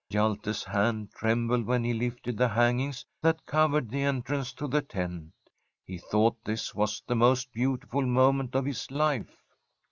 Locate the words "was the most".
6.73-7.53